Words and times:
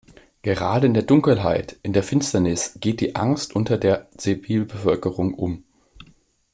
Gerade 0.41 0.87
in 0.87 0.95
der 0.95 1.03
Dunkelheit, 1.03 1.77
in 1.83 1.93
der 1.93 2.01
Finsternis 2.01 2.73
geht 2.79 3.01
die 3.01 3.15
Angst 3.15 3.55
unter 3.55 3.77
der 3.77 4.09
Zivilbevölkerung 4.17 5.35
um. 5.35 5.63